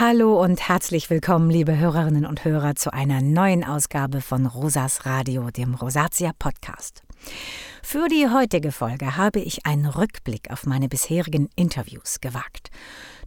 Hallo 0.00 0.40
und 0.40 0.68
herzlich 0.68 1.10
willkommen, 1.10 1.50
liebe 1.50 1.76
Hörerinnen 1.76 2.24
und 2.24 2.44
Hörer, 2.44 2.76
zu 2.76 2.92
einer 2.92 3.20
neuen 3.20 3.64
Ausgabe 3.64 4.20
von 4.20 4.46
Rosas 4.46 5.06
Radio, 5.06 5.50
dem 5.50 5.74
Rosatia 5.74 6.30
Podcast. 6.38 7.02
Für 7.82 8.06
die 8.06 8.28
heutige 8.28 8.70
Folge 8.70 9.16
habe 9.16 9.40
ich 9.40 9.66
einen 9.66 9.86
Rückblick 9.86 10.52
auf 10.52 10.66
meine 10.66 10.88
bisherigen 10.88 11.48
Interviews 11.56 12.20
gewagt. 12.20 12.70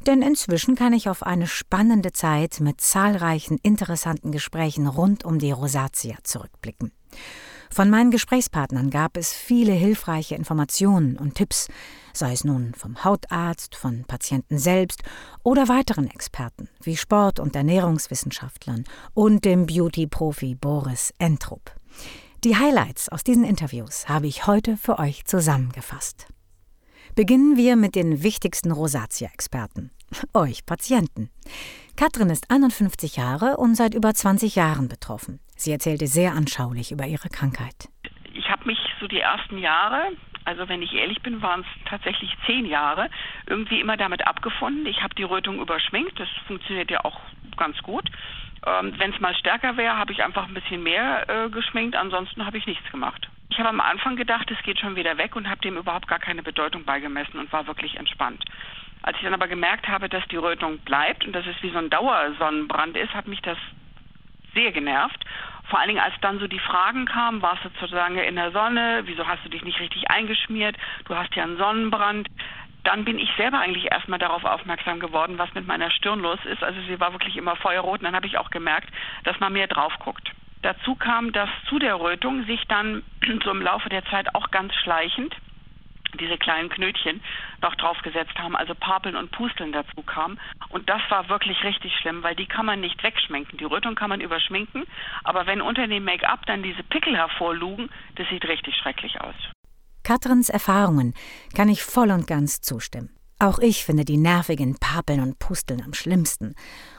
Denn 0.08 0.22
inzwischen 0.22 0.76
kann 0.76 0.94
ich 0.94 1.10
auf 1.10 1.24
eine 1.24 1.48
spannende 1.48 2.14
Zeit 2.14 2.62
mit 2.62 2.80
zahlreichen 2.80 3.58
interessanten 3.62 4.32
Gesprächen 4.32 4.88
rund 4.88 5.26
um 5.26 5.40
die 5.40 5.52
Rosatia 5.52 6.20
zurückblicken. 6.24 6.94
Von 7.74 7.90
meinen 7.90 8.12
Gesprächspartnern 8.12 8.90
gab 8.90 9.16
es 9.16 9.32
viele 9.32 9.72
hilfreiche 9.72 10.36
Informationen 10.36 11.18
und 11.18 11.36
Tipps, 11.36 11.70
sei 12.14 12.34
es 12.34 12.44
nun 12.44 12.74
vom 12.74 13.06
Hautarzt, 13.06 13.76
von 13.76 14.04
Patienten 14.04 14.58
selbst 14.58 15.04
oder 15.44 15.70
weiteren 15.70 16.10
Experten 16.12 16.68
wie 16.84 16.98
Sport- 16.98 17.40
und 17.40 17.56
Ernährungswissenschaftlern 17.56 18.84
und 19.14 19.46
dem 19.46 19.68
Beauty-Profi 19.68 20.56
Boris 20.56 21.14
Entrup. 21.18 21.74
Die 22.44 22.58
Highlights 22.58 23.08
aus 23.08 23.24
diesen 23.24 23.46
Interviews 23.46 24.10
habe 24.10 24.28
ich 24.28 24.48
heute 24.48 24.76
für 24.76 25.00
euch 25.00 25.24
zusammengefasst. 25.24 26.28
Beginnen 27.16 27.56
wir 27.56 27.78
mit 27.78 27.96
den 27.96 28.22
wichtigsten 28.22 28.72
Rosatia-Experten, 28.72 29.92
euch 30.34 30.66
Patienten. 30.66 31.30
Katrin 31.96 32.32
ist 32.32 32.52
51 32.52 33.16
Jahre 33.16 33.56
und 33.58 33.76
seit 33.76 33.94
über 33.94 34.14
20 34.14 34.56
Jahren 34.56 34.90
betroffen. 34.90 35.40
Sie 35.62 35.72
erzählte 35.72 36.08
sehr 36.08 36.32
anschaulich 36.32 36.92
über 36.92 37.06
ihre 37.06 37.30
Krankheit. 37.30 37.88
Ich 38.34 38.50
habe 38.50 38.66
mich 38.66 38.80
so 39.00 39.08
die 39.08 39.20
ersten 39.20 39.60
Jahre, 39.60 40.08
also 40.44 40.68
wenn 40.68 40.82
ich 40.82 40.92
ehrlich 40.94 41.22
bin, 41.22 41.44
waren 41.44 41.62
es 41.62 41.90
tatsächlich 41.90 42.36
zehn 42.48 42.66
Jahre, 42.66 43.10
irgendwie 43.46 43.80
immer 43.80 43.96
damit 43.96 44.26
abgefunden. 44.26 44.88
Ich 44.88 45.04
habe 45.04 45.14
die 45.14 45.24
Rötung 45.24 45.62
überschminkt, 45.62 46.20
das 46.20 46.28
funktioniert 46.48 46.90
ja 46.90 47.06
auch 47.06 47.20
ganz 47.58 47.78
gut. 47.84 48.10
Ähm, 48.66 48.96
wenn 48.98 49.14
es 49.14 49.20
mal 49.20 49.36
stärker 49.36 49.78
wäre, 49.78 49.98
habe 49.98 50.12
ich 50.12 50.24
einfach 50.24 50.48
ein 50.48 50.56
bisschen 50.56 50.82
mehr 50.82 51.30
äh, 51.30 51.50
geschminkt, 51.50 51.96
ansonsten 51.96 52.44
habe 52.44 52.58
ich 52.58 52.66
nichts 52.66 52.90
gemacht. 52.92 53.30
Ich 53.52 53.60
habe 53.60 53.70
am 53.70 53.82
Anfang 53.82 54.16
gedacht, 54.16 54.50
es 54.50 54.64
geht 54.64 54.80
schon 54.80 54.96
wieder 54.96 55.20
weg 55.20 55.36
und 55.36 55.48
habe 55.48 55.62
dem 55.62 55.78
überhaupt 55.78 56.08
gar 56.08 56.20
keine 56.20 56.42
Bedeutung 56.42 56.86
beigemessen 56.86 57.40
und 57.40 57.52
war 57.52 57.68
wirklich 57.68 57.98
entspannt. 57.98 58.44
Als 59.04 59.18
ich 59.18 59.24
dann 59.24 59.36
aber 59.36 59.48
gemerkt 59.48 59.88
habe, 59.88 60.10
dass 60.10 60.28
die 60.30 60.38
Rötung 60.38 60.80
bleibt 60.80 61.24
und 61.26 61.34
dass 61.34 61.46
es 61.46 61.62
wie 61.62 61.70
so 61.70 61.78
ein 61.78 61.92
Dauersonnenbrand 61.92 62.98
ist, 62.98 63.14
hat 63.14 63.28
mich 63.28 63.42
das 63.42 63.58
sehr 64.54 64.72
genervt. 64.72 65.24
Vor 65.70 65.80
allen 65.80 65.90
Dingen, 65.90 66.04
als 66.04 66.14
dann 66.22 66.40
so 66.40 66.48
die 66.48 66.60
Fragen 66.60 67.06
kamen, 67.06 67.42
warst 67.42 67.64
du 67.64 67.70
sozusagen 67.70 68.18
in 68.18 68.36
der 68.36 68.52
Sonne, 68.52 69.04
wieso 69.06 69.28
hast 69.28 69.46
du 69.46 69.50
dich 69.50 69.64
nicht 69.64 69.80
richtig 69.80 70.10
eingeschmiert, 70.10 70.76
du 71.06 71.16
hast 71.16 71.34
ja 71.36 71.44
einen 71.44 71.58
Sonnenbrand. 71.58 72.28
Dann 72.84 73.06
bin 73.06 73.20
ich 73.20 73.30
selber 73.38 73.60
eigentlich 73.60 73.92
erstmal 73.92 74.20
darauf 74.20 74.44
aufmerksam 74.44 75.00
geworden, 75.00 75.38
was 75.38 75.54
mit 75.54 75.68
meiner 75.68 75.92
Stirn 75.92 76.20
los 76.20 76.40
ist. 76.46 76.64
Also 76.64 76.82
sie 76.82 77.00
war 77.00 77.14
wirklich 77.14 77.38
immer 77.38 77.56
feuerrot 77.56 78.00
und 78.00 78.06
dann 78.06 78.16
habe 78.16 78.28
ich 78.28 78.38
auch 78.38 78.50
gemerkt, 78.50 78.90
dass 79.24 79.40
man 79.40 79.54
mehr 79.54 79.68
drauf 79.68 79.94
guckt. 80.00 80.32
Dazu 80.64 80.96
kam, 80.96 81.32
dass 81.32 81.50
zu 81.70 81.80
der 81.80 82.00
Rötung 82.00 82.46
sich 82.46 82.64
dann 82.68 83.04
so 83.44 83.52
im 83.52 83.62
Laufe 83.62 83.90
der 83.90 84.04
Zeit 84.06 84.34
auch 84.36 84.52
ganz 84.52 84.74
schleichend 84.76 85.36
diese 86.20 86.38
kleinen 86.38 86.70
Knötchen 86.70 87.22
noch 87.62 87.76
draufgesetzt 87.76 88.38
haben, 88.38 88.56
also 88.56 88.76
Papeln 88.76 89.16
und 89.16 89.32
Pusteln 89.32 89.72
dazu 89.72 90.02
kamen. 90.04 90.40
Und 90.70 90.90
das 90.90 91.02
war 91.10 91.30
wirklich 91.30 91.64
richtig 91.64 91.94
schlimm, 91.98 92.24
weil 92.24 92.36
die 92.36 92.48
kann 92.48 92.66
man 92.66 92.82
nicht 92.82 93.04
wegschminken. 93.04 93.58
Die 93.58 93.66
Rötung 93.66 93.96
kann 93.96 94.10
man 94.10 94.22
überschminken, 94.22 94.86
aber 95.24 95.46
wenn 95.46 95.62
unter 95.62 95.88
dem 95.88 96.04
Make-up 96.04 96.46
dann 96.46 96.64
diese 96.64 96.84
Pickel 96.84 97.16
hervorlugen, 97.16 97.90
das 98.16 98.28
sieht 98.30 98.46
richtig 98.46 98.76
schrecklich 98.76 99.22
aus. 99.22 99.36
Katrins 100.04 100.50
Erfahrungen 100.50 101.14
kann 101.56 101.70
ich 101.70 101.84
voll 101.84 102.12
und 102.12 102.28
ganz 102.28 102.62
zustimmen. 102.62 103.10
Auch 103.40 103.58
ich 103.58 103.86
finde 103.86 104.06
die 104.06 104.18
nervigen 104.18 104.78
Papeln 104.80 105.20
und 105.20 105.40
Pusteln 105.40 105.82
am 105.84 105.94
schlimmsten. 105.94 106.54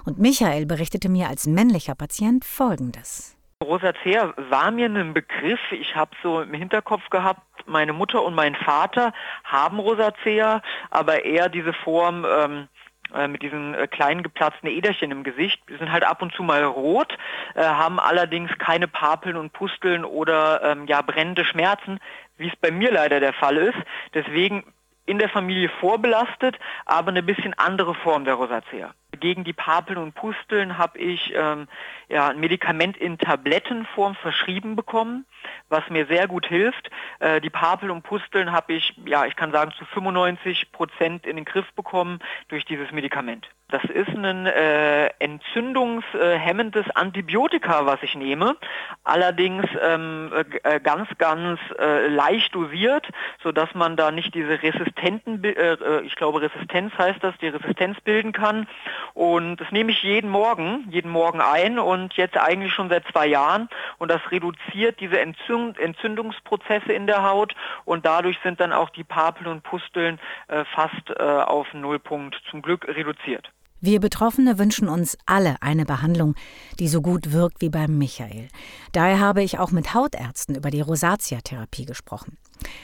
Und 0.05 0.19
Michael 0.19 0.67
berichtete 0.67 1.09
mir 1.09 1.29
als 1.29 1.47
männlicher 1.47 1.95
Patient 1.95 2.45
Folgendes. 2.45 3.37
Rosacea 3.63 4.35
war 4.37 4.71
mir 4.71 4.87
ein 4.87 5.15
Begriff. 5.15 5.61
Ich 5.71 5.97
habe 5.97 6.11
so 6.23 6.41
im 6.41 6.55
Hinterkopf 6.55 7.09
gehabt, 7.11 7.41
meine 7.67 7.93
Mutter 7.93 8.23
und 8.23 8.35
mein 8.35 8.55
Vater 8.55 9.13
haben 9.45 9.79
Rosacea, 9.79 10.63
aber 10.91 11.25
eher 11.25 11.49
diese 11.49 11.73
Form 11.73 12.27
ähm, 12.29 12.69
äh, 13.15 13.29
mit 13.29 13.43
diesen 13.43 13.75
äh, 13.75 13.87
kleinen 13.87 14.23
geplatzten 14.23 14.69
Äderchen 14.69 15.11
im 15.11 15.23
Gesicht. 15.23 15.63
Die 15.69 15.77
sind 15.77 15.93
halt 15.93 16.05
ab 16.05 16.23
und 16.23 16.33
zu 16.35 16.43
mal 16.43 16.65
rot, 16.65 17.17
äh, 17.55 17.63
haben 17.63 18.01
allerdings 18.01 18.51
keine 18.59 18.89
Papeln 18.89 19.37
und 19.37 19.53
Pusteln 19.53 20.05
oder 20.05 20.63
ähm, 20.63 20.87
ja 20.87 21.03
brennende 21.03 21.45
Schmerzen, 21.45 22.01
wie 22.37 22.49
es 22.49 22.57
bei 22.57 22.71
mir 22.71 22.91
leider 22.91 23.21
der 23.21 23.33
Fall 23.35 23.57
ist. 23.57 23.79
Deswegen 24.15 24.65
in 25.05 25.19
der 25.19 25.29
Familie 25.29 25.69
vorbelastet, 25.81 26.59
aber 26.87 27.09
eine 27.09 27.23
bisschen 27.23 27.55
andere 27.55 27.95
Form 27.95 28.25
der 28.25 28.35
Rosacea. 28.35 28.95
Gegen 29.23 29.45
die 29.45 29.53
Papeln 29.53 29.99
und 29.99 30.17
Pusteln 30.17 30.79
habe 30.79 30.99
ich 30.99 31.33
ähm, 31.33 31.69
ja, 32.09 32.27
ein 32.27 32.41
Medikament 32.41 32.97
in 32.97 33.19
Tablettenform 33.19 34.17
verschrieben 34.17 34.75
bekommen, 34.75 35.27
was 35.69 35.89
mir 35.91 36.07
sehr 36.07 36.27
gut 36.27 36.45
hilft. 36.45 36.91
Äh, 37.21 37.41
die 37.41 37.49
Papeln 37.49 37.93
und 37.93 38.03
Pusteln 38.03 38.51
habe 38.51 38.73
ich, 38.73 38.95
ja, 39.07 39.25
ich 39.25 39.37
kann 39.37 39.53
sagen, 39.53 39.71
zu 39.79 39.85
95 39.85 40.73
Prozent 40.73 41.25
in 41.25 41.37
den 41.37 41.45
Griff 41.45 41.73
bekommen 41.75 42.19
durch 42.49 42.65
dieses 42.65 42.91
Medikament. 42.91 43.49
Das 43.73 43.85
ist 43.85 44.09
ein 44.11 44.45
äh, 44.45 45.07
entzündungshemmendes 45.19 46.91
Antibiotika, 46.95 47.87
was 47.87 48.03
ich 48.03 48.15
nehme. 48.15 48.57
Allerdings 49.03 49.65
ähm, 49.81 50.31
äh, 50.63 50.79
ganz, 50.79 51.09
ganz 51.17 51.59
äh, 51.79 52.09
leicht 52.09 52.55
dosiert, 52.55 53.09
sodass 53.43 53.75
man 53.75 53.97
da 53.97 54.11
nicht 54.11 54.35
diese 54.35 54.63
resistenten, 54.63 55.43
äh, 55.43 55.73
äh, 55.73 56.03
ich 56.03 56.17
glaube 56.17 56.43
Resistenz 56.43 56.93
heißt 56.99 57.25
das, 57.25 57.35
die 57.39 57.49
Resistenz 57.49 57.99
bilden 58.03 58.33
kann. 58.33 58.69
Und 59.15 59.57
das 59.57 59.71
nehme 59.73 59.93
ich 59.93 60.03
jeden 60.03 60.31
Morgen, 60.31 60.87
jeden 60.91 61.11
Morgen 61.11 61.41
ein 61.41 61.79
und 61.79 62.15
jetzt 62.15 62.37
eigentlich 62.37 62.73
schon 62.73 62.89
seit 62.89 63.07
zwei 63.09 63.27
Jahren. 63.27 63.69
Und 63.99 64.11
das 64.11 64.21
reduziert 64.31 65.01
diese 65.01 65.21
Entzünd 65.21 65.79
Entzündungsprozesse 65.79 66.93
in 66.93 67.07
der 67.07 67.23
Haut 67.23 67.55
und 67.85 68.07
dadurch 68.07 68.39
sind 68.43 68.61
dann 68.61 68.73
auch 68.73 68.91
die 68.91 69.05
Papeln 69.05 69.47
und 69.47 69.63
Pusteln 69.63 70.19
äh, 70.49 70.65
fast 70.65 71.11
äh, 71.11 71.23
auf 71.23 71.73
Nullpunkt 71.75 72.41
zum 72.51 72.63
Glück 72.63 72.87
reduziert. 72.89 73.51
Wir 73.85 73.99
Betroffene 73.99 74.61
wünschen 74.61 74.89
uns 74.89 75.19
alle 75.27 75.57
eine 75.61 75.85
Behandlung, 75.85 76.37
die 76.79 76.87
so 76.87 77.03
gut 77.03 77.33
wirkt 77.33 77.61
wie 77.61 77.69
beim 77.69 77.99
Michael. 77.99 78.47
Daher 78.93 79.19
habe 79.19 79.43
ich 79.43 79.59
auch 79.59 79.73
mit 79.73 79.93
Hautärzten 79.93 80.55
über 80.55 80.71
die 80.71 80.81
Rosatia-Therapie 80.81 81.85
gesprochen. 81.85 82.39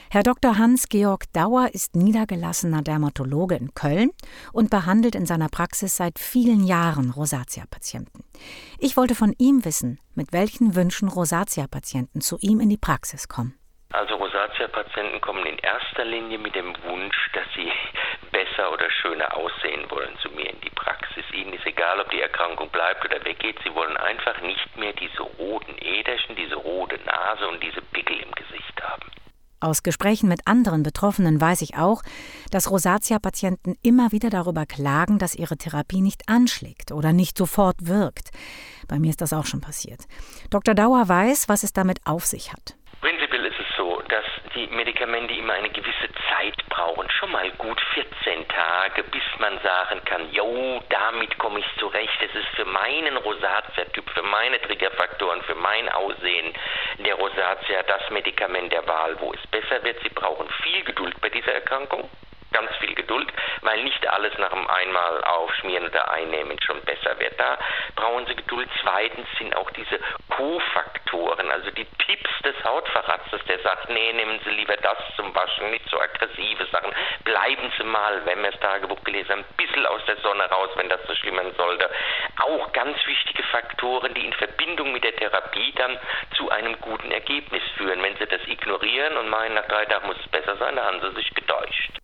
Herr 0.09 0.23
Dr. 0.23 0.57
Hans-Georg 0.57 1.31
Dauer 1.31 1.69
ist 1.71 1.95
niedergelassener 1.95 2.81
Dermatologe 2.81 3.55
in 3.55 3.73
Köln 3.73 4.09
und 4.51 4.69
behandelt 4.69 5.15
in 5.15 5.25
seiner 5.25 5.47
Praxis 5.47 5.95
seit 5.95 6.19
vielen 6.19 6.65
Jahren 6.65 7.11
Rosatia-Patienten. 7.11 8.25
Ich 8.77 8.97
wollte 8.97 9.15
von 9.15 9.33
ihm 9.37 9.63
wissen, 9.63 9.99
mit 10.15 10.33
welchen 10.33 10.75
Wünschen 10.75 11.07
Rosatia-Patienten 11.07 12.19
zu 12.19 12.37
ihm 12.41 12.59
in 12.59 12.67
die 12.67 12.75
Praxis 12.75 13.29
kommen. 13.29 13.53
Also 13.91 14.15
Rosatia-Patienten 14.15 15.19
kommen 15.19 15.45
in 15.47 15.57
erster 15.57 16.05
Linie 16.05 16.37
mit 16.37 16.53
dem 16.53 16.75
Wunsch, 16.83 17.17
dass 17.33 17.45
sie 17.55 17.71
besser 18.31 18.71
oder 18.71 18.89
schöner 18.91 19.35
aussehen 19.35 19.89
wollen 19.89 20.15
zu 20.21 20.29
mir 20.29 20.47
in 20.47 20.61
die 20.61 20.69
Praxis. 20.69 21.25
Ihnen 21.33 21.53
ist 21.53 21.65
egal, 21.65 21.99
ob 21.99 22.09
die 22.11 22.21
Erkrankung 22.21 22.69
bleibt 22.69 23.03
oder 23.03 23.23
weggeht. 23.25 23.57
Sie 23.63 23.73
wollen 23.73 23.97
einfach 23.97 24.39
nicht 24.41 24.77
mehr 24.77 24.93
diese 24.93 25.23
roten 25.23 25.75
Äderchen, 25.79 26.35
diese 26.35 26.55
rote 26.55 26.99
Nase 27.03 27.47
und 27.47 27.63
diese 27.63 27.81
Pickel 27.81 28.19
im 28.19 28.31
Gesicht 28.33 28.81
haben. 28.83 29.09
Aus 29.59 29.83
Gesprächen 29.83 30.29
mit 30.29 30.41
anderen 30.45 30.83
Betroffenen 30.83 31.41
weiß 31.41 31.63
ich 31.63 31.75
auch, 31.75 32.03
dass 32.51 32.69
Rosatia-Patienten 32.69 33.75
immer 33.83 34.11
wieder 34.11 34.29
darüber 34.29 34.65
klagen, 34.65 35.17
dass 35.17 35.35
ihre 35.35 35.57
Therapie 35.57 36.01
nicht 36.01 36.29
anschlägt 36.29 36.91
oder 36.91 37.11
nicht 37.11 37.37
sofort 37.37 37.75
wirkt. 37.81 38.29
Bei 38.87 38.99
mir 38.99 39.09
ist 39.09 39.21
das 39.21 39.33
auch 39.33 39.45
schon 39.45 39.61
passiert. 39.61 40.01
Dr. 40.51 40.75
Dauer 40.75 41.09
weiß, 41.09 41.49
was 41.49 41.63
es 41.63 41.73
damit 41.73 41.99
auf 42.05 42.25
sich 42.25 42.53
hat. 42.53 42.75
Prinzipiell 43.01 43.45
ist 43.45 43.59
es 43.59 43.77
so, 43.77 44.01
dass 44.09 44.25
die 44.59 44.75
Medikamente 44.75 45.33
immer 45.33 45.53
eine 45.53 45.69
gewisse 45.69 46.09
Zeit 46.29 46.55
brauchen, 46.67 47.09
schon 47.11 47.31
mal 47.31 47.49
gut 47.51 47.79
14 47.93 48.47
Tage, 48.49 49.03
bis 49.03 49.23
man 49.39 49.57
sagen 49.59 50.03
kann, 50.05 50.31
jo, 50.31 50.81
damit 50.89 51.37
komme 51.37 51.59
ich 51.59 51.65
zurecht. 51.79 52.19
Es 52.21 52.35
ist 52.35 52.49
für 52.55 52.65
meinen 52.65 53.15
Rosatia-Typ, 53.17 54.09
für 54.09 54.23
meine 54.23 54.61
Triggerfaktoren, 54.61 55.41
für 55.43 55.55
mein 55.55 55.87
Aussehen 55.89 56.53
der 56.99 57.15
Rosatia 57.15 57.83
das 57.83 58.09
Medikament 58.09 58.73
der 58.73 58.85
Wahl, 58.85 59.15
wo 59.19 59.33
es 59.33 59.47
besser 59.47 59.81
wird. 59.83 60.01
Sie 60.03 60.09
brauchen 60.09 60.49
viel 60.61 60.83
Geduld 60.83 61.19
bei 61.21 61.29
dieser 61.29 61.53
Erkrankung 61.53 62.09
ganz 62.51 62.75
viel 62.77 62.93
Geduld, 62.95 63.31
weil 63.61 63.83
nicht 63.83 64.07
alles 64.07 64.37
nach 64.37 64.49
dem 64.49 64.67
einmal 64.67 65.23
aufschmieren 65.23 65.87
oder 65.87 66.11
einnehmen 66.11 66.57
schon 66.61 66.81
besser 66.81 67.17
wird. 67.19 67.39
Da 67.39 67.57
brauchen 67.95 68.25
Sie 68.27 68.35
Geduld. 68.35 68.69
Zweitens 68.81 69.27
sind 69.37 69.55
auch 69.55 69.69
diese 69.71 69.99
Kofaktoren, 70.29 71.51
also 71.51 71.71
die 71.71 71.85
Tipps 72.05 72.29
des 72.43 72.55
Hautfachratzes, 72.63 73.41
der 73.47 73.59
sagt, 73.59 73.89
nee, 73.89 74.13
nehmen 74.13 74.39
Sie 74.43 74.51
lieber 74.51 74.75
das 74.77 74.97
zum 75.15 75.33
Waschen, 75.35 75.71
nicht 75.71 75.87
so 75.89 75.99
aggressive 75.99 76.65
Sachen. 76.71 76.91
Bleiben 77.23 77.71
Sie 77.77 77.83
mal, 77.83 78.25
wenn 78.25 78.41
wir 78.41 78.51
das 78.51 78.59
Tagebuch 78.59 79.03
gelesen 79.03 79.31
haben, 79.31 79.45
ein 79.47 79.55
bisschen 79.57 79.85
aus 79.85 80.01
der 80.05 80.17
Sonne 80.17 80.43
raus, 80.49 80.69
wenn 80.75 80.89
das 80.89 81.01
so 81.07 81.15
schlimmern 81.15 81.53
sollte. 81.55 81.89
Auch 82.41 82.71
ganz 82.73 82.97
wichtige 83.05 83.43
Faktoren, 83.43 84.13
die 84.13 84.25
in 84.25 84.33
Verbindung 84.33 84.91
mit 84.91 85.03
der 85.03 85.15
Therapie 85.15 85.73
dann 85.73 85.97
zu 86.35 86.49
einem 86.49 86.79
guten 86.81 87.11
Ergebnis 87.11 87.63
führen. 87.77 88.01
Wenn 88.01 88.17
Sie 88.17 88.25
das 88.25 88.41
ignorieren 88.47 89.17
und 89.17 89.29
meinen, 89.29 89.55
nach 89.55 89.67
drei 89.67 89.85
Tagen 89.85 90.07
muss 90.07 90.17
es 90.23 90.31
besser 90.31 90.55
sein, 90.57 90.75
dann 90.75 90.85
haben 90.85 91.01
Sie 91.01 91.15
sich 91.15 91.33
getäuscht. 91.35 91.99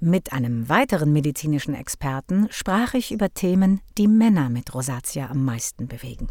Mit 0.00 0.32
einem 0.32 0.68
weiteren 0.68 1.12
medizinischen 1.12 1.74
Experten 1.74 2.48
sprach 2.50 2.94
ich 2.94 3.12
über 3.12 3.30
Themen, 3.30 3.80
die 3.96 4.08
Männer 4.08 4.50
mit 4.50 4.74
Rosatia 4.74 5.30
am 5.30 5.44
meisten 5.44 5.88
bewegen. 5.88 6.28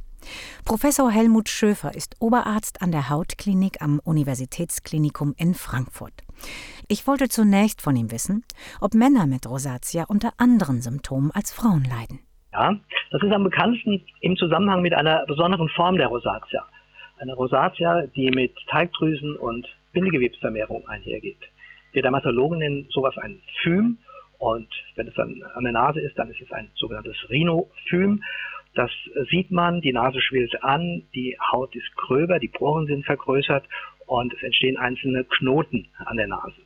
Professor 0.66 1.10
Helmut 1.10 1.50
Schöfer 1.50 1.96
ist 1.96 2.16
Oberarzt 2.20 2.82
an 2.82 2.92
der 2.92 3.10
Hautklinik 3.10 3.82
am 3.82 4.00
Universitätsklinikum 4.04 5.34
in 5.38 5.54
Frankfurt. 5.54 6.14
Ich 6.88 7.08
wollte 7.08 7.30
zunächst 7.30 7.82
von 7.82 7.96
ihm 7.96 8.12
wissen, 8.12 8.44
ob 8.80 8.94
Männer 8.94 9.28
mit 9.28 9.50
Rosatia 9.50 10.06
unter 10.08 10.32
anderen 10.38 10.82
Symptomen 10.82 11.32
als 11.32 11.52
Frauen 11.54 11.84
leiden. 11.84 12.20
Ja, 12.52 12.78
das 13.12 13.24
ist 13.24 13.32
am 13.32 13.44
bekanntesten 13.44 14.02
im 14.22 14.38
Zusammenhang 14.38 14.82
mit 14.82 14.94
einer 14.94 15.26
besonderen 15.26 15.70
Form 15.70 15.98
der 15.98 16.08
Rosatia. 16.08 16.66
Eine 17.20 17.34
Rosatia, 17.34 18.08
die 18.08 18.30
mit 18.30 18.54
Teigdrüsen 18.70 19.36
und 19.38 19.66
Bindegewebsvermehrung 19.94 20.88
einhergeht. 20.88 21.40
Wir 21.94 22.02
Dermatologen 22.02 22.58
nennen 22.58 22.88
sowas 22.90 23.18
ein 23.18 23.40
Phym 23.62 24.00
und 24.40 24.68
wenn 24.96 25.08
es 25.08 25.14
dann 25.14 25.42
an 25.56 25.64
der 25.64 25.74
Nase 25.74 26.02
ist, 26.02 26.18
dann 26.18 26.30
ist 26.30 26.42
es 26.42 26.52
ein 26.52 26.70
sogenanntes 26.76 27.16
Rhinophym. 27.30 28.24
Das 28.74 28.92
sieht 29.30 29.52
man, 29.52 29.82
die 29.82 29.94
Nase 29.94 30.20
schwillt 30.20 30.64
an, 30.64 31.04
die 31.14 31.38
Haut 31.52 31.76
ist 31.76 31.96
gröber, 31.96 32.40
die 32.40 32.48
Poren 32.48 32.88
sind 32.88 33.06
vergrößert 33.06 33.64
und 34.08 34.34
es 34.34 34.42
entstehen 34.42 34.78
einzelne 34.78 35.24
Knoten 35.24 35.88
an 35.98 36.18
der 36.18 36.28
Nase. 36.28 36.62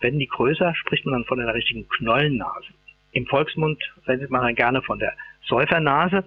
Werden 0.00 0.18
die 0.18 0.28
größer, 0.28 0.74
spricht 0.74 1.06
man 1.06 1.14
dann 1.14 1.24
von 1.24 1.40
einer 1.40 1.54
richtigen 1.54 1.88
Knollennase. 1.88 2.68
Im 3.12 3.26
Volksmund 3.26 3.82
redet 4.06 4.30
man 4.30 4.42
dann 4.42 4.54
gerne 4.54 4.82
von 4.82 4.98
der 4.98 5.14
Säufernase 5.46 6.24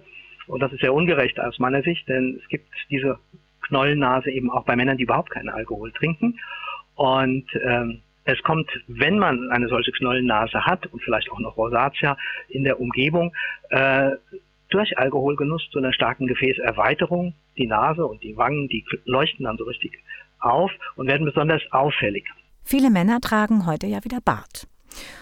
und 0.48 0.60
das 0.60 0.72
ist 0.72 0.80
sehr 0.80 0.94
ungerecht 0.94 1.38
aus 1.38 1.58
meiner 1.58 1.82
Sicht, 1.82 2.08
denn 2.08 2.40
es 2.42 2.48
gibt 2.48 2.68
diese 2.90 3.18
Knollennase 3.62 4.30
eben 4.30 4.50
auch 4.50 4.64
bei 4.64 4.76
Männern, 4.76 4.96
die 4.96 5.04
überhaupt 5.04 5.30
keinen 5.30 5.48
Alkohol 5.48 5.92
trinken. 5.92 6.38
Und 6.94 7.46
ähm, 7.62 8.02
es 8.26 8.42
kommt, 8.42 8.68
wenn 8.88 9.18
man 9.18 9.50
eine 9.50 9.68
solche 9.68 9.92
Knollennase 9.92 10.66
hat 10.66 10.86
und 10.86 11.02
vielleicht 11.02 11.30
auch 11.30 11.38
noch 11.38 11.56
Rosatia 11.56 12.16
in 12.48 12.64
der 12.64 12.80
Umgebung, 12.80 13.32
äh, 13.70 14.10
durch 14.68 14.98
Alkoholgenuss 14.98 15.68
zu 15.70 15.78
einer 15.78 15.92
starken 15.92 16.26
Gefäßerweiterung. 16.26 17.34
Die 17.56 17.68
Nase 17.68 18.04
und 18.04 18.22
die 18.22 18.36
Wangen, 18.36 18.68
die 18.68 18.84
leuchten 19.04 19.44
dann 19.44 19.56
so 19.56 19.64
richtig 19.64 19.92
auf 20.40 20.70
und 20.96 21.06
werden 21.06 21.24
besonders 21.24 21.62
auffällig. 21.70 22.26
Viele 22.64 22.90
Männer 22.90 23.20
tragen 23.20 23.64
heute 23.64 23.86
ja 23.86 24.04
wieder 24.04 24.18
Bart. 24.24 24.66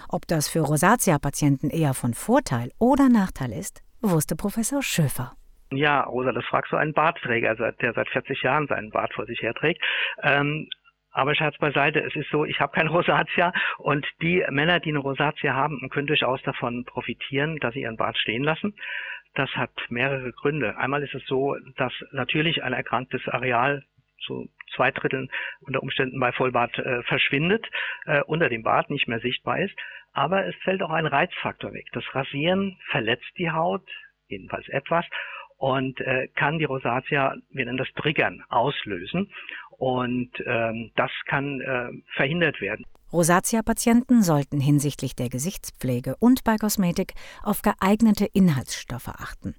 Ob 0.08 0.26
das 0.26 0.48
für 0.48 0.60
Rosatia-Patienten 0.60 1.68
eher 1.68 1.92
von 1.92 2.14
Vorteil 2.14 2.70
oder 2.78 3.10
Nachteil 3.10 3.52
ist, 3.52 3.82
wusste 4.00 4.34
Professor 4.34 4.82
Schöfer. 4.82 5.32
Ja, 5.72 6.02
Rosa, 6.02 6.32
das 6.32 6.44
fragst 6.44 6.72
du 6.72 6.76
einen 6.76 6.94
Bartträger, 6.94 7.54
der 7.54 7.92
seit 7.92 8.08
40 8.08 8.42
Jahren 8.42 8.66
seinen 8.66 8.90
Bart 8.90 9.12
vor 9.12 9.26
sich 9.26 9.42
herträgt. 9.42 9.82
Ähm, 10.22 10.68
aber 11.14 11.34
Scherz 11.34 11.56
beiseite, 11.58 12.00
es 12.00 12.14
ist 12.16 12.28
so, 12.30 12.44
ich 12.44 12.60
habe 12.60 12.72
kein 12.72 12.88
Rosatia 12.96 13.52
und 13.78 14.06
die 14.20 14.44
Männer, 14.50 14.80
die 14.80 14.90
eine 14.90 14.98
Rosatia 14.98 15.54
haben, 15.54 15.88
können 15.88 16.08
durchaus 16.08 16.42
davon 16.42 16.84
profitieren, 16.84 17.58
dass 17.58 17.72
sie 17.74 17.82
ihren 17.82 17.96
Bart 17.96 18.18
stehen 18.18 18.42
lassen. 18.42 18.74
Das 19.34 19.50
hat 19.56 19.72
mehrere 19.88 20.32
Gründe. 20.32 20.76
Einmal 20.76 21.02
ist 21.02 21.14
es 21.14 21.24
so, 21.26 21.56
dass 21.76 21.92
natürlich 22.12 22.62
ein 22.62 22.72
erkranktes 22.72 23.26
Areal 23.28 23.84
zu 24.26 24.48
zwei 24.74 24.90
Dritteln 24.90 25.30
unter 25.60 25.82
Umständen 25.82 26.18
bei 26.18 26.32
Vollbart 26.32 26.78
äh, 26.78 27.02
verschwindet, 27.04 27.66
äh, 28.06 28.22
unter 28.22 28.48
dem 28.48 28.62
Bart 28.62 28.90
nicht 28.90 29.08
mehr 29.08 29.20
sichtbar 29.20 29.60
ist. 29.60 29.74
Aber 30.12 30.46
es 30.46 30.54
fällt 30.62 30.82
auch 30.82 30.90
ein 30.90 31.06
Reizfaktor 31.06 31.72
weg. 31.72 31.86
Das 31.92 32.04
Rasieren 32.14 32.76
verletzt 32.90 33.30
die 33.38 33.50
Haut, 33.50 33.88
jedenfalls 34.28 34.68
etwas, 34.68 35.04
und 35.64 35.98
äh, 36.02 36.28
kann 36.34 36.58
die 36.58 36.66
Rosatia, 36.66 37.36
wir 37.50 37.64
nennen 37.64 37.78
das 37.78 37.88
Triggern, 37.96 38.44
auslösen. 38.50 39.30
Und 39.78 40.30
ähm, 40.44 40.90
das 40.94 41.10
kann 41.24 41.62
äh, 41.62 41.88
verhindert 42.14 42.60
werden. 42.60 42.84
Rosatia-Patienten 43.10 44.22
sollten 44.22 44.60
hinsichtlich 44.60 45.16
der 45.16 45.30
Gesichtspflege 45.30 46.16
und 46.18 46.44
bei 46.44 46.56
Kosmetik 46.56 47.14
auf 47.42 47.62
geeignete 47.62 48.26
Inhaltsstoffe 48.26 49.08
achten. 49.08 49.54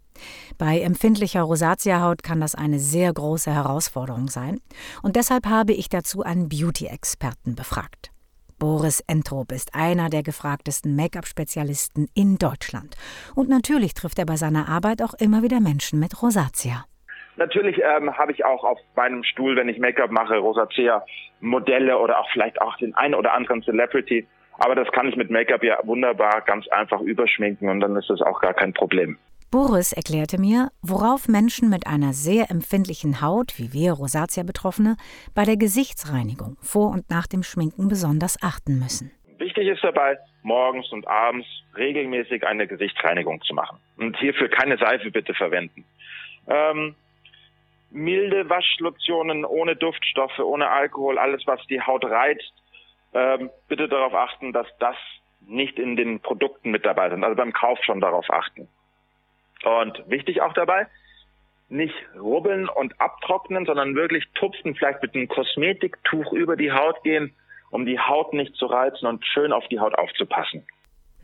Bei 0.60 0.80
empfindlicher 0.80 1.42
Rosatia-Haut 1.42 2.22
kann 2.22 2.40
das 2.40 2.54
eine 2.54 2.78
sehr 2.78 3.12
große 3.12 3.51
Herausforderung 3.51 4.28
sein 4.28 4.60
und 5.01 5.16
deshalb 5.16 5.48
habe 5.48 5.74
ich 5.74 5.90
dazu 5.90 6.22
einen 6.22 6.50
Beauty-Experten 6.50 7.56
befragt. 7.56 8.12
Boris 8.60 9.04
Entrop 9.07 9.52
ist 9.52 9.75
einer 9.75 10.10
der 10.10 10.24
gefragtesten 10.24 10.96
Make-up-Spezialisten 10.96 12.07
in 12.16 12.38
Deutschland. 12.38 12.96
Und 13.36 13.50
natürlich 13.50 13.94
trifft 13.94 14.18
er 14.18 14.25
bei 14.25 14.38
seiner 14.38 14.69
Arbeit 14.69 15.02
auch 15.02 15.13
immer 15.19 15.44
wieder 15.44 15.60
Menschen 15.60 16.00
mit 16.00 16.22
Rosatia. 16.22 16.86
Natürlich 17.36 17.81
ähm, 17.84 18.18
habe 18.18 18.31
ich 18.31 18.46
auch 18.46 18.63
auf 18.63 18.80
meinem 18.96 19.24
Stuhl, 19.24 19.57
wenn 19.57 19.68
ich 19.68 19.78
Make-up 19.78 20.10
mache, 20.10 20.38
Rosacea-Modelle 20.38 22.00
oder 22.00 22.19
auch 22.19 22.30
vielleicht 22.31 22.62
auch 22.62 22.78
den 22.78 22.96
einen 22.96 23.13
oder 23.16 23.34
anderen 23.34 23.62
Celebrity. 23.62 24.25
Aber 24.58 24.74
das 24.74 24.90
kann 24.94 25.10
ich 25.10 25.18
mit 25.18 25.30
Make-up 25.30 25.62
ja 25.63 25.80
wunderbar 25.84 26.42
ganz 26.46 26.66
einfach 26.69 27.01
überschminken 27.01 27.68
und 27.68 27.81
dann 27.81 27.96
ist 27.98 28.10
das 28.10 28.22
auch 28.22 28.40
gar 28.40 28.54
kein 28.54 28.74
Problem. 28.74 29.18
Boris 29.56 29.94
erklärte 29.94 30.38
mir, 30.38 30.68
worauf 30.81 31.30
Menschen 31.30 31.69
mit 31.69 31.88
einer 31.88 32.12
sehr 32.12 32.52
empfindlichen 32.52 33.22
Haut, 33.22 33.54
wie 33.57 33.72
wir 33.72 33.94
Rosatia-Betroffene, 33.94 34.98
bei 35.34 35.46
der 35.46 35.56
Gesichtsreinigung 35.56 36.57
vor 36.60 36.92
und 36.92 37.10
nach 37.10 37.25
dem 37.25 37.42
Schminken 37.42 37.88
besonders 37.88 38.36
achten 38.44 38.80
müssen. 38.80 39.12
Wichtig 39.38 39.69
ist 39.69 39.81
dabei, 39.81 40.18
morgens 40.44 40.92
und 40.92 41.07
abends 41.07 41.48
regelmäßig 41.78 42.46
eine 42.46 42.68
Gesichtsreinigung 42.68 43.42
zu 43.44 43.54
machen. 43.54 43.78
Und 43.96 44.18
hierfür 44.18 44.50
keine 44.50 44.78
Seife 44.78 45.10
bitte 45.10 45.34
verwenden. 45.34 45.86
Ähm, 46.50 46.94
milde 47.92 48.50
Waschlotionen 48.50 49.46
ohne 49.46 49.78
Duftstoffe, 49.78 50.40
ohne 50.40 50.69
Alkohol, 50.69 51.18
alles 51.18 51.44
was 51.46 51.66
die 51.68 51.80
Haut 51.80 52.04
reizt, 52.04 52.54
ähm, 53.13 53.50
bitte 53.69 53.88
darauf 53.88 54.13
achten, 54.16 54.51
dass 54.51 54.68
das 54.80 54.98
nicht 55.48 55.80
in 55.80 55.96
den 55.96 56.19
Produkten 56.19 56.72
mit 56.72 56.86
dabei 56.86 57.10
sind. 57.10 57.24
Also 57.24 57.38
beim 57.38 57.54
Kauf 57.54 57.81
schon 57.86 58.01
darauf 58.01 58.30
achten. 58.30 58.68
Und 59.65 60.03
wichtig 60.07 60.41
auch 60.41 60.53
dabei, 60.53 60.88
nicht 61.69 61.95
rubbeln 62.19 62.69
und 62.69 63.00
abtrocknen, 63.01 63.65
sondern 63.65 63.95
wirklich 63.95 64.23
tupfen, 64.35 64.75
vielleicht 64.75 65.01
mit 65.01 65.15
einem 65.15 65.27
Kosmetiktuch 65.27 66.31
über 66.31 66.56
die 66.56 66.71
Haut 66.71 67.03
gehen, 67.03 67.33
um 67.71 67.85
die 67.85 68.00
Haut 68.00 68.33
nicht 68.33 68.56
zu 68.56 68.67
reizen 68.67 69.07
und 69.07 69.25
schön 69.25 69.51
auf 69.51 69.67
die 69.67 69.79
Haut 69.79 69.95
aufzupassen. 69.95 70.65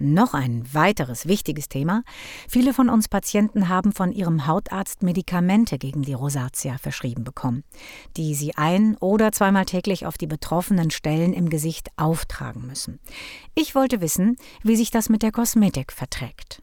Noch 0.03 0.33
ein 0.33 0.63
weiteres 0.73 1.27
wichtiges 1.27 1.69
Thema. 1.69 2.01
Viele 2.49 2.73
von 2.73 2.89
uns 2.89 3.07
Patienten 3.07 3.69
haben 3.69 3.91
von 3.91 4.11
ihrem 4.11 4.47
Hautarzt 4.47 5.03
Medikamente 5.03 5.77
gegen 5.77 6.01
die 6.01 6.13
Rosatia 6.13 6.79
verschrieben 6.79 7.23
bekommen, 7.23 7.63
die 8.17 8.33
sie 8.33 8.53
ein- 8.55 8.97
oder 8.99 9.31
zweimal 9.31 9.65
täglich 9.65 10.07
auf 10.07 10.17
die 10.17 10.25
betroffenen 10.25 10.89
Stellen 10.89 11.33
im 11.33 11.51
Gesicht 11.51 11.89
auftragen 11.97 12.65
müssen. 12.65 12.99
Ich 13.53 13.75
wollte 13.75 14.01
wissen, 14.01 14.37
wie 14.63 14.75
sich 14.75 14.89
das 14.89 15.07
mit 15.07 15.21
der 15.21 15.31
Kosmetik 15.31 15.91
verträgt. 15.91 16.60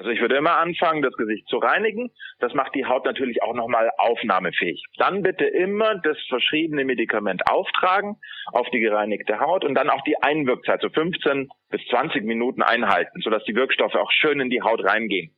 Also 0.00 0.12
ich 0.12 0.20
würde 0.22 0.36
immer 0.36 0.56
anfangen, 0.56 1.02
das 1.02 1.12
Gesicht 1.12 1.46
zu 1.48 1.58
reinigen. 1.58 2.10
Das 2.38 2.54
macht 2.54 2.74
die 2.74 2.86
Haut 2.86 3.04
natürlich 3.04 3.42
auch 3.42 3.52
nochmal 3.52 3.90
aufnahmefähig. 3.98 4.82
Dann 4.96 5.22
bitte 5.22 5.44
immer 5.44 5.96
das 5.96 6.16
verschriebene 6.30 6.86
Medikament 6.86 7.42
auftragen 7.50 8.16
auf 8.46 8.66
die 8.70 8.80
gereinigte 8.80 9.40
Haut 9.40 9.62
und 9.62 9.74
dann 9.74 9.90
auch 9.90 10.00
die 10.04 10.16
Einwirkzeit, 10.22 10.80
so 10.80 10.88
15 10.88 11.50
bis 11.68 11.84
20 11.90 12.24
Minuten 12.24 12.62
einhalten, 12.62 13.20
sodass 13.20 13.44
die 13.44 13.54
Wirkstoffe 13.54 13.94
auch 13.94 14.10
schön 14.10 14.40
in 14.40 14.48
die 14.48 14.62
Haut 14.62 14.82
reingehen. 14.82 15.36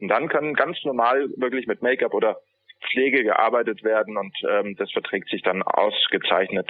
Und 0.00 0.08
dann 0.08 0.28
kann 0.28 0.54
ganz 0.54 0.82
normal 0.82 1.28
wirklich 1.36 1.68
mit 1.68 1.80
Make-up 1.80 2.12
oder 2.12 2.40
Pflege 2.90 3.22
gearbeitet 3.22 3.84
werden 3.84 4.16
und 4.16 4.36
ähm, 4.48 4.74
das 4.74 4.90
verträgt 4.90 5.28
sich 5.28 5.42
dann 5.42 5.62
ausgezeichnet. 5.62 6.68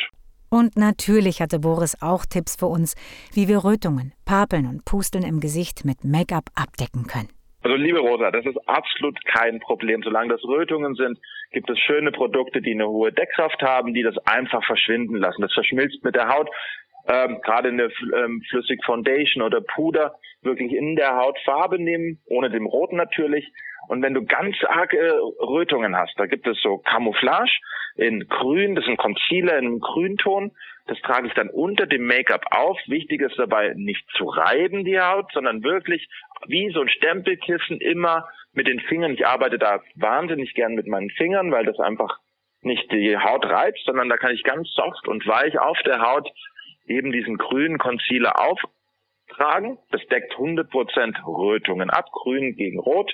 Und 0.50 0.76
natürlich 0.76 1.40
hatte 1.40 1.61
Boris 1.61 1.97
auch 2.02 2.26
Tipps 2.26 2.57
für 2.57 2.66
uns, 2.66 2.97
wie 3.33 3.47
wir 3.47 3.64
Rötungen, 3.64 4.12
Papeln 4.25 4.66
und 4.66 4.85
Pusteln 4.85 5.25
im 5.25 5.38
Gesicht 5.40 5.85
mit 5.85 6.04
Make-up 6.04 6.50
abdecken 6.57 7.07
können. 7.07 7.28
Also 7.62 7.76
liebe 7.76 8.00
Rosa, 8.00 8.30
das 8.30 8.47
ist 8.47 8.57
absolut 8.66 9.19
kein 9.26 9.61
Problem. 9.61 10.02
Solange 10.02 10.30
das 10.30 10.42
Rötungen 10.45 10.95
sind, 10.95 11.19
gibt 11.52 11.69
es 11.71 11.78
schöne 11.78 12.11
Produkte, 12.11 12.62
die 12.62 12.73
eine 12.73 12.88
hohe 12.88 13.12
Deckkraft 13.12 13.61
haben, 13.62 13.92
die 13.92 14.02
das 14.02 14.16
einfach 14.26 14.64
verschwinden 14.64 15.16
lassen. 15.16 15.42
Das 15.42 15.52
verschmilzt 15.52 16.02
mit 16.02 16.16
der 16.16 16.28
Haut. 16.28 16.49
Ähm, 17.07 17.40
gerade 17.42 17.69
eine 17.69 17.90
ähm, 18.16 18.42
flüssig 18.50 18.85
Foundation 18.85 19.42
oder 19.42 19.61
Puder 19.61 20.14
wirklich 20.42 20.73
in 20.73 20.97
der 20.97 21.16
Haut 21.16 21.38
Farbe 21.45 21.78
nehmen, 21.78 22.19
ohne 22.26 22.50
dem 22.50 22.66
Roten 22.66 22.97
natürlich. 22.97 23.47
Und 23.88 24.02
wenn 24.02 24.14
du 24.14 24.25
ganz 24.25 24.56
arge 24.66 25.20
Rötungen 25.40 25.96
hast, 25.96 26.14
da 26.18 26.26
gibt 26.26 26.46
es 26.46 26.60
so 26.60 26.78
Camouflage 26.78 27.52
in 27.96 28.28
Grün, 28.28 28.75
das 28.75 28.84
ist 28.84 28.90
ein 28.90 28.96
Concealer 28.96 29.58
in 29.58 29.66
einem 29.66 29.80
Grünton. 29.80 30.52
Das 30.87 31.00
trage 31.02 31.28
ich 31.28 31.34
dann 31.34 31.50
unter 31.50 31.87
dem 31.87 32.06
Make-up 32.06 32.44
auf. 32.50 32.78
Wichtig 32.87 33.20
ist 33.20 33.38
dabei, 33.38 33.72
nicht 33.76 34.04
zu 34.16 34.25
reiben 34.25 34.84
die 34.84 35.00
Haut, 35.00 35.30
sondern 35.32 35.62
wirklich 35.62 36.08
wie 36.46 36.70
so 36.72 36.80
ein 36.80 36.88
Stempelkissen 36.88 37.80
immer 37.80 38.28
mit 38.52 38.66
den 38.66 38.80
Fingern. 38.80 39.12
Ich 39.12 39.26
arbeite 39.26 39.58
da 39.58 39.80
wahnsinnig 39.94 40.54
gern 40.54 40.75
mit 40.75 40.87
meinen 40.87 41.10
Fingern, 41.10 41.52
weil 41.52 41.64
das 41.64 41.78
einfach 41.78 42.18
nicht 42.62 42.90
die 42.92 43.16
Haut 43.16 43.44
reibt, 43.46 43.78
sondern 43.84 44.08
da 44.08 44.16
kann 44.16 44.34
ich 44.34 44.42
ganz 44.42 44.70
soft 44.72 45.08
und 45.08 45.26
weich 45.26 45.58
auf 45.58 45.78
der 45.84 46.00
Haut 46.00 46.28
eben 46.87 47.12
diesen 47.12 47.38
grünen 47.38 47.78
Concealer 47.78 48.34
auftragen. 48.40 49.78
Das 49.90 50.04
deckt 50.06 50.34
100% 50.34 51.26
Rötungen 51.26 51.90
ab, 51.90 52.10
grün 52.12 52.56
gegen 52.56 52.78
rot. 52.78 53.12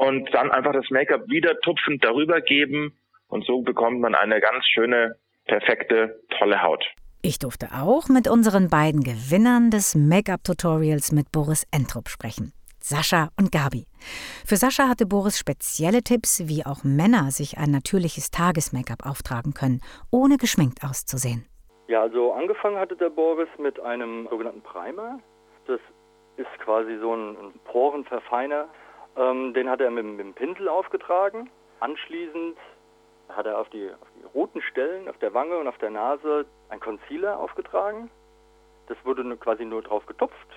Und 0.00 0.32
dann 0.32 0.50
einfach 0.50 0.72
das 0.72 0.88
Make-up 0.88 1.28
wieder 1.28 1.60
tupfend 1.60 2.02
darüber 2.02 2.40
geben 2.40 2.96
und 3.28 3.44
so 3.44 3.60
bekommt 3.60 4.00
man 4.00 4.14
eine 4.14 4.40
ganz 4.40 4.64
schöne, 4.66 5.16
perfekte, 5.44 6.22
tolle 6.38 6.62
Haut. 6.62 6.82
Ich 7.20 7.38
durfte 7.38 7.66
auch 7.74 8.08
mit 8.08 8.26
unseren 8.26 8.70
beiden 8.70 9.02
Gewinnern 9.02 9.70
des 9.70 9.94
Make-up-Tutorials 9.94 11.12
mit 11.12 11.30
Boris 11.32 11.66
Entrup 11.70 12.08
sprechen. 12.08 12.54
Sascha 12.78 13.28
und 13.38 13.52
Gabi. 13.52 13.84
Für 14.46 14.56
Sascha 14.56 14.88
hatte 14.88 15.04
Boris 15.04 15.38
spezielle 15.38 16.00
Tipps, 16.02 16.48
wie 16.48 16.64
auch 16.64 16.82
Männer 16.82 17.30
sich 17.30 17.58
ein 17.58 17.70
natürliches 17.70 18.30
Tages-Make-up 18.30 19.04
auftragen 19.04 19.52
können, 19.52 19.82
ohne 20.10 20.38
geschminkt 20.38 20.82
auszusehen. 20.82 21.44
Ja, 21.88 22.00
also 22.00 22.32
angefangen 22.32 22.78
hatte 22.78 22.96
der 22.96 23.10
Boris 23.10 23.50
mit 23.58 23.78
einem 23.80 24.26
sogenannten 24.30 24.62
Primer. 24.62 25.18
Das 25.66 25.80
ist 26.38 26.58
quasi 26.64 26.96
so 27.02 27.14
ein 27.14 27.36
Porenverfeiner. 27.64 28.66
Ähm, 29.20 29.52
den 29.52 29.68
hat 29.68 29.80
er 29.82 29.90
mit, 29.90 30.04
mit 30.04 30.20
dem 30.20 30.32
Pinsel 30.32 30.68
aufgetragen. 30.68 31.50
Anschließend 31.80 32.56
hat 33.28 33.46
er 33.46 33.58
auf 33.58 33.68
die, 33.68 33.90
auf 33.90 34.08
die 34.16 34.24
roten 34.34 34.62
Stellen, 34.62 35.08
auf 35.08 35.18
der 35.18 35.34
Wange 35.34 35.58
und 35.58 35.68
auf 35.68 35.78
der 35.78 35.90
Nase 35.90 36.46
ein 36.70 36.80
Concealer 36.80 37.38
aufgetragen. 37.38 38.10
Das 38.88 38.96
wurde 39.04 39.36
quasi 39.36 39.64
nur 39.64 39.82
drauf 39.82 40.06
getupft 40.06 40.48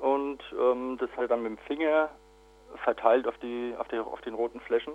und 0.00 0.42
ähm, 0.58 0.96
das 0.98 1.10
hat 1.10 1.22
er 1.22 1.28
dann 1.28 1.42
mit 1.42 1.50
dem 1.50 1.58
Finger 1.66 2.10
verteilt 2.84 3.26
auf, 3.26 3.36
die, 3.38 3.74
auf, 3.76 3.88
die, 3.88 3.98
auf 3.98 4.20
den 4.22 4.34
roten 4.34 4.60
Flächen. 4.60 4.94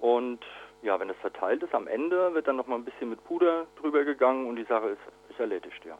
Und 0.00 0.40
ja, 0.82 0.98
wenn 0.98 1.08
das 1.08 1.16
verteilt 1.18 1.62
ist, 1.62 1.74
am 1.74 1.86
Ende 1.86 2.34
wird 2.34 2.48
dann 2.48 2.56
nochmal 2.56 2.78
ein 2.78 2.84
bisschen 2.84 3.08
mit 3.10 3.22
Puder 3.24 3.66
drüber 3.80 4.04
gegangen 4.04 4.46
und 4.46 4.56
die 4.56 4.64
Sache 4.64 4.88
ist, 4.88 5.00
ist 5.30 5.40
erledigt, 5.40 5.84
ja. 5.84 5.96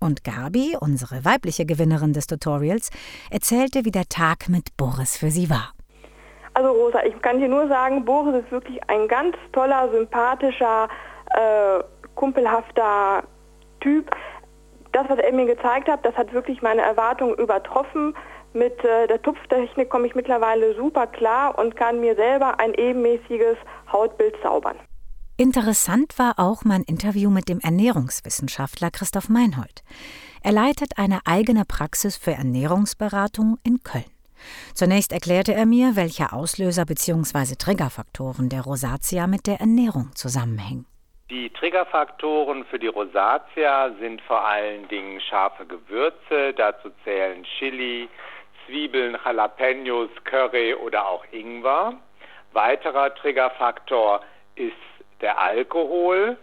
Und 0.00 0.24
Gabi, 0.24 0.76
unsere 0.80 1.24
weibliche 1.24 1.66
Gewinnerin 1.66 2.12
des 2.12 2.26
Tutorials, 2.26 2.90
erzählte, 3.30 3.84
wie 3.84 3.90
der 3.90 4.06
Tag 4.08 4.48
mit 4.48 4.76
Boris 4.76 5.16
für 5.16 5.30
sie 5.30 5.48
war. 5.48 5.72
Also 6.54 6.70
Rosa, 6.70 7.04
ich 7.04 7.20
kann 7.20 7.38
dir 7.38 7.48
nur 7.48 7.68
sagen, 7.68 8.04
Boris 8.04 8.42
ist 8.42 8.50
wirklich 8.50 8.80
ein 8.88 9.08
ganz 9.08 9.36
toller, 9.52 9.90
sympathischer, 9.90 10.88
äh, 11.34 11.82
kumpelhafter 12.14 13.24
Typ. 13.80 14.10
Das, 14.92 15.06
was 15.08 15.18
er 15.18 15.32
mir 15.32 15.44
gezeigt 15.44 15.86
hat, 15.86 16.04
das 16.04 16.16
hat 16.16 16.32
wirklich 16.32 16.62
meine 16.62 16.80
Erwartungen 16.80 17.34
übertroffen. 17.34 18.14
Mit 18.54 18.82
äh, 18.84 19.06
der 19.06 19.20
Tupftechnik 19.20 19.90
komme 19.90 20.06
ich 20.06 20.14
mittlerweile 20.14 20.74
super 20.74 21.06
klar 21.06 21.58
und 21.58 21.76
kann 21.76 22.00
mir 22.00 22.16
selber 22.16 22.58
ein 22.58 22.72
ebenmäßiges 22.72 23.58
Hautbild 23.92 24.34
zaubern. 24.42 24.76
Interessant 25.38 26.18
war 26.18 26.38
auch 26.38 26.64
mein 26.64 26.82
Interview 26.82 27.28
mit 27.28 27.50
dem 27.50 27.60
Ernährungswissenschaftler 27.60 28.90
Christoph 28.90 29.28
Meinhold. 29.28 29.82
Er 30.42 30.52
leitet 30.52 30.96
eine 30.96 31.20
eigene 31.26 31.64
Praxis 31.66 32.16
für 32.16 32.30
Ernährungsberatung 32.30 33.58
in 33.62 33.82
Köln. 33.82 34.10
Zunächst 34.72 35.12
erklärte 35.12 35.52
er 35.52 35.66
mir, 35.66 35.94
welche 35.94 36.32
Auslöser 36.32 36.86
bzw. 36.86 37.56
Triggerfaktoren 37.56 38.48
der 38.48 38.62
Rosatia 38.62 39.26
mit 39.26 39.46
der 39.46 39.60
Ernährung 39.60 40.08
zusammenhängen. 40.14 40.86
Die 41.28 41.50
Triggerfaktoren 41.50 42.64
für 42.64 42.78
die 42.78 42.86
Rosatia 42.86 43.90
sind 44.00 44.22
vor 44.22 44.42
allen 44.42 44.88
Dingen 44.88 45.20
scharfe 45.20 45.66
Gewürze, 45.66 46.54
dazu 46.56 46.88
zählen 47.04 47.44
Chili, 47.58 48.08
Zwiebeln, 48.64 49.18
Jalapenos, 49.22 50.08
Curry 50.24 50.72
oder 50.72 51.06
auch 51.06 51.24
Ingwer. 51.30 51.92
Weiterer 52.54 53.14
Triggerfaktor 53.16 54.22
ist 54.54 54.72
der 55.20 55.38
Alkohol, 55.38 56.36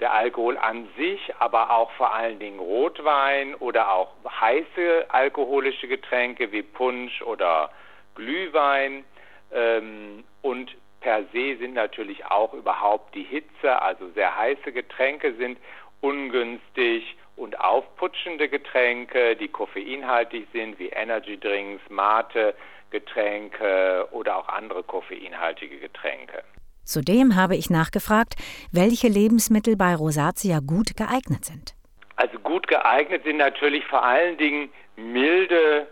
der 0.00 0.12
Alkohol 0.12 0.58
an 0.58 0.88
sich, 0.96 1.20
aber 1.38 1.70
auch 1.70 1.90
vor 1.92 2.14
allen 2.14 2.38
Dingen 2.38 2.58
Rotwein 2.58 3.54
oder 3.54 3.92
auch 3.92 4.12
heiße 4.28 5.06
alkoholische 5.08 5.88
Getränke 5.88 6.52
wie 6.52 6.62
Punsch 6.62 7.22
oder 7.22 7.70
Glühwein. 8.14 9.04
Ähm, 9.52 10.24
und 10.42 10.76
per 11.00 11.24
se 11.32 11.56
sind 11.56 11.74
natürlich 11.74 12.26
auch 12.26 12.52
überhaupt 12.52 13.14
die 13.14 13.22
Hitze, 13.22 13.80
also 13.80 14.08
sehr 14.10 14.36
heiße 14.36 14.72
Getränke 14.72 15.34
sind 15.34 15.58
ungünstig 16.00 17.16
und 17.36 17.60
aufputschende 17.60 18.48
Getränke, 18.48 19.36
die 19.36 19.48
koffeinhaltig 19.48 20.48
sind, 20.52 20.78
wie 20.78 20.88
Energy 20.88 21.38
Drinks, 21.38 21.82
Mate, 21.88 22.54
Getränke 22.90 24.08
oder 24.10 24.36
auch 24.36 24.48
andere 24.48 24.82
koffeinhaltige 24.82 25.78
Getränke. 25.78 26.42
Zudem 26.86 27.36
habe 27.36 27.56
ich 27.56 27.68
nachgefragt, 27.68 28.36
welche 28.72 29.08
Lebensmittel 29.08 29.76
bei 29.76 29.94
Rosatia 29.94 30.60
gut 30.60 30.96
geeignet 30.96 31.44
sind. 31.44 31.74
Also 32.14 32.38
gut 32.38 32.68
geeignet 32.68 33.24
sind 33.24 33.36
natürlich 33.36 33.84
vor 33.86 34.04
allen 34.04 34.38
Dingen 34.38 34.70
milde 34.96 35.88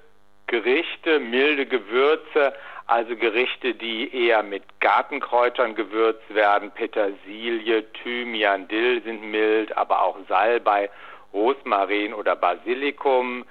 Gerichte, 0.46 1.20
milde 1.20 1.66
Gewürze, 1.66 2.54
also 2.86 3.16
Gerichte, 3.16 3.74
die 3.74 4.14
eher 4.14 4.42
mit 4.42 4.62
Gartenkräutern 4.80 5.74
gewürzt 5.74 6.32
werden. 6.34 6.70
Petersilie, 6.70 7.84
Thymian, 7.92 8.68
Dill 8.68 9.02
sind 9.02 9.22
mild, 9.22 9.76
aber 9.76 10.02
auch 10.02 10.16
Salbei, 10.28 10.90
Rosmarin 11.32 12.14
oder 12.14 12.36
Basilikum. 12.36 13.44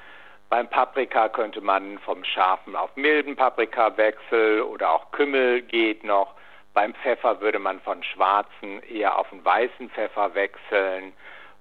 Beim 0.49 0.69
Paprika 0.69 1.29
könnte 1.29 1.61
man 1.61 1.97
vom 1.99 2.23
scharfen 2.23 2.75
auf 2.75 2.95
milden 2.95 3.35
Paprika 3.35 3.97
wechseln 3.97 4.61
oder 4.61 4.91
auch 4.91 5.11
Kümmel 5.11 5.61
geht 5.61 6.03
noch. 6.03 6.35
Beim 6.73 6.95
Pfeffer 6.95 7.39
würde 7.39 7.59
man 7.59 7.79
von 7.81 8.03
schwarzen 8.03 8.81
eher 8.83 9.17
auf 9.17 9.31
einen 9.31 9.45
weißen 9.45 9.89
Pfeffer 9.91 10.33
wechseln. 10.33 11.13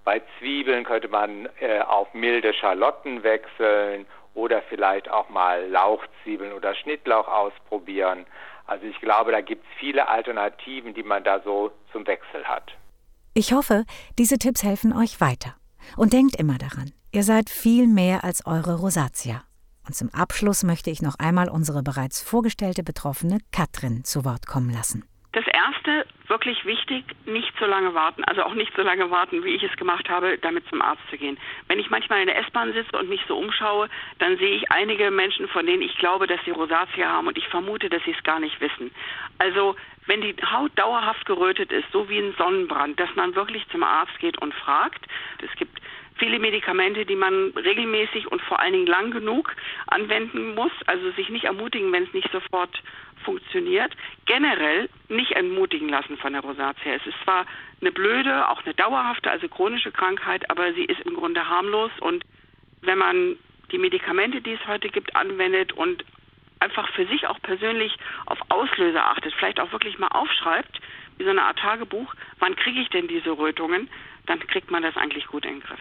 Bei 0.05 0.23
Zwiebeln 0.39 0.85
könnte 0.85 1.09
man 1.09 1.49
äh, 1.61 1.81
auf 1.81 2.13
milde 2.15 2.55
Schalotten 2.55 3.23
wechseln 3.23 4.07
oder 4.35 4.63
vielleicht 4.63 5.11
auch 5.11 5.29
mal 5.29 5.69
Lauchzwiebeln 5.69 6.53
oder 6.53 6.75
Schnittlauch 6.75 7.29
ausprobieren. 7.29 8.27
Also 8.67 8.87
ich 8.87 8.99
glaube, 9.01 9.33
da 9.33 9.43
gibt 9.43 9.65
es 9.65 9.79
viele 9.79 10.09
Alternativen, 10.09 10.95
die 10.95 11.03
man 11.03 11.25
da 11.25 11.41
so 11.41 11.73
zum 11.93 12.07
Wechsel 12.07 12.45
hat. 12.45 12.73
Ich 13.35 13.53
hoffe, 13.53 13.85
diese 14.19 14.39
Tipps 14.39 14.63
helfen 14.63 14.97
euch 14.97 15.21
weiter. 15.21 15.57
Und 15.97 16.13
denkt 16.13 16.37
immer 16.37 16.59
daran, 16.59 16.93
ihr 17.11 17.23
seid 17.23 17.51
viel 17.51 17.87
mehr 17.87 18.25
als 18.25 18.47
eure 18.47 18.79
Rosatia. 18.79 19.43
Und 19.87 19.95
zum 19.95 20.11
Abschluss 20.15 20.63
möchte 20.63 20.91
ich 20.91 21.03
noch 21.03 21.19
einmal 21.19 21.49
unsere 21.49 21.83
bereits 21.83 22.23
vorgestellte 22.23 22.83
Betroffene 22.83 23.39
Katrin 23.53 24.05
zu 24.05 24.25
Wort 24.25 24.47
kommen 24.47 24.71
lassen. 24.71 25.05
Das 25.33 25.47
erste, 25.47 26.07
wirklich 26.29 26.63
wichtig, 26.67 27.05
nicht 27.25 27.55
so 27.59 27.65
lange 27.65 27.95
warten, 27.95 28.23
also 28.25 28.43
auch 28.43 28.53
nicht 28.53 28.71
so 28.77 28.83
lange 28.83 29.11
warten, 29.11 29.43
wie 29.45 29.55
ich 29.55 29.63
es 29.63 29.75
gemacht 29.77 30.11
habe, 30.11 30.37
damit 30.37 30.69
zum 30.69 30.83
Arzt 30.83 31.01
zu 31.09 31.17
gehen. 31.17 31.39
Wenn 31.69 31.79
ich 31.79 31.89
manchmal 31.89 32.21
in 32.21 32.27
der 32.27 32.39
S-Bahn 32.41 32.75
sitze 32.75 32.99
und 32.99 33.09
mich 33.09 33.23
so 33.27 33.39
umschaue, 33.39 33.89
dann 34.19 34.37
sehe 34.37 34.57
ich 34.57 34.71
einige 34.71 35.11
Menschen, 35.11 35.49
von 35.49 35.65
denen 35.65 35.81
ich 35.81 35.97
glaube, 35.97 36.27
dass 36.27 36.39
sie 36.45 36.51
Rosatia 36.51 37.09
haben 37.09 37.29
und 37.29 37.39
ich 37.39 37.49
vermute, 37.49 37.89
dass 37.89 38.05
sie 38.05 38.11
es 38.11 38.23
gar 38.25 38.41
nicht 38.41 38.61
wissen. 38.61 38.91
Also 39.39 39.75
wenn 40.07 40.21
die 40.21 40.37
Haut 40.45 40.79
dauerhaft 40.79 41.25
gerötet 41.25 41.73
ist, 41.73 41.91
so 41.93 42.11
wie 42.11 42.19
ein 42.19 42.35
Sonnenbrand, 42.37 43.01
dass 43.01 43.15
man 43.15 43.35
wirklich 43.35 43.67
zum 43.71 43.83
Arzt 43.83 44.19
geht 44.19 44.37
und 44.39 44.53
fragt. 44.53 45.07
Es 45.41 45.57
gibt 45.57 45.81
viele 46.17 46.39
Medikamente, 46.39 47.07
die 47.07 47.17
man 47.17 47.53
regelmäßig 47.57 48.31
und 48.31 48.43
vor 48.43 48.61
allen 48.61 48.73
Dingen 48.73 48.87
lang 48.87 49.11
genug 49.11 49.55
anwenden 49.87 50.55
muss, 50.55 50.73
also 50.87 51.11
sich 51.13 51.29
nicht 51.29 51.45
ermutigen, 51.45 51.93
wenn 51.93 52.05
es 52.05 52.13
nicht 52.13 52.31
sofort 52.33 52.83
funktioniert. 53.25 53.93
Generell 54.27 54.89
nicht 55.09 55.33
entmutigen 55.33 55.89
lassen 55.89 56.17
von 56.19 56.33
der 56.33 56.43
Rosatia. 56.43 56.95
Es 56.95 57.07
ist 57.07 57.19
zwar 57.25 57.47
eine 57.81 57.93
blöde, 57.93 58.49
auch 58.49 58.65
eine 58.65 58.75
dauerhafte, 58.75 59.31
also 59.31 59.49
chronische 59.49 59.93
Krankheit, 59.93 60.51
aber 60.51 60.73
sie 60.75 60.85
ist 60.85 61.01
im 61.01 61.15
Grunde 61.15 61.49
harmlos 61.49 61.91
und 62.01 62.25
wenn 62.83 62.99
man 62.99 63.37
die 63.71 63.79
Medikamente, 63.79 64.43
die 64.43 64.53
es 64.53 64.67
heute 64.67 64.89
gibt, 64.89 65.17
anwendet 65.17 65.73
und 65.73 66.05
einfach 66.61 66.89
für 66.93 67.07
sich 67.07 67.27
auch 67.27 67.41
persönlich 67.43 67.97
auf 68.27 68.39
Auslöser 68.49 69.05
achtet, 69.05 69.35
vielleicht 69.35 69.61
auch 69.61 69.73
wirklich 69.73 69.99
mal 69.99 70.09
aufschreibt, 70.09 70.81
wie 71.19 71.25
so 71.25 71.31
eine 71.31 71.43
Art 71.43 71.59
Tagebuch, 71.59 72.15
wann 72.39 72.57
kriege 72.57 72.81
ich 72.81 72.89
denn 72.91 73.09
diese 73.09 73.31
Rötungen, 73.31 73.89
dann 74.27 74.41
kriegt 74.47 74.71
man 74.71 74.83
das 74.83 74.97
eigentlich 74.97 75.27
gut 75.27 75.45
in 75.45 75.55
den 75.55 75.61
Griff. 75.61 75.81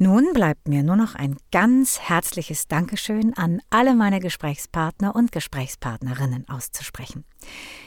Nun 0.00 0.32
bleibt 0.32 0.68
mir 0.68 0.84
nur 0.84 0.94
noch 0.94 1.16
ein 1.16 1.36
ganz 1.50 1.98
herzliches 1.98 2.68
Dankeschön 2.68 3.34
an 3.36 3.60
alle 3.68 3.96
meine 3.96 4.20
Gesprächspartner 4.20 5.16
und 5.16 5.32
Gesprächspartnerinnen 5.32 6.48
auszusprechen. 6.48 7.24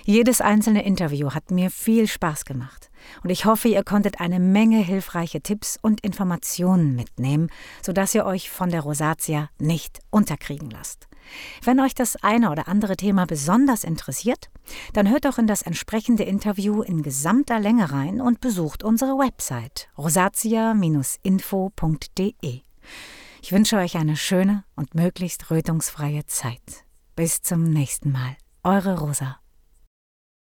Jedes 0.04 0.42
einzelne 0.42 0.84
Interview 0.84 1.32
hat 1.32 1.52
mir 1.52 1.72
viel 1.72 2.08
Spaß 2.08 2.44
gemacht 2.44 2.92
und 3.24 3.30
ich 3.30 3.46
hoffe, 3.46 3.70
ihr 3.70 3.86
konntet 3.86 4.20
eine 4.20 4.42
Menge 4.42 4.80
hilfreiche 4.80 5.40
Tipps 5.40 5.80
und 5.82 6.02
Informationen 6.02 6.98
mitnehmen, 6.98 7.50
sodass 7.82 8.14
ihr 8.14 8.26
euch 8.26 8.50
von 8.50 8.70
der 8.72 8.82
Rosatia 8.82 9.50
nicht 9.58 10.00
unterkriegen 10.10 10.70
lasst. 10.70 11.08
Wenn 11.64 11.80
euch 11.80 11.96
das 11.96 12.22
eine 12.24 12.52
oder 12.52 12.68
andere 12.68 12.98
Thema 12.98 13.26
besonders 13.26 13.84
interessiert, 13.84 14.50
dann 14.94 15.10
hört 15.10 15.26
doch 15.26 15.38
in 15.38 15.48
das 15.48 15.62
entsprechende 15.62 16.24
Interview 16.24 16.82
in 16.82 17.04
gesamter 17.04 17.60
Länge 17.60 17.92
rein 17.92 18.22
und 18.22 18.40
besucht 18.42 18.84
unsere 18.84 19.18
Website 19.18 19.90
rosatia-info.de. 19.98 22.62
Ich 23.44 23.52
wünsche 23.52 23.78
euch 23.78 23.98
eine 23.98 24.16
schöne 24.16 24.64
und 24.76 24.96
möglichst 24.96 25.50
rötungsfreie 25.50 26.26
Zeit. 26.28 26.86
Bis 27.16 27.42
zum 27.42 27.64
nächsten 27.64 28.12
Mal. 28.12 28.38
Eure 28.64 29.00
Rosa. 29.00 29.40